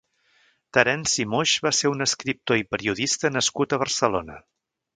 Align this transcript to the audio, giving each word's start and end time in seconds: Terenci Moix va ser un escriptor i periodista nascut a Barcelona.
Terenci 0.77 1.25
Moix 1.33 1.53
va 1.67 1.73
ser 1.81 1.91
un 1.93 2.07
escriptor 2.07 2.61
i 2.63 2.65
periodista 2.73 3.33
nascut 3.37 3.77
a 3.79 3.83
Barcelona. 3.87 4.43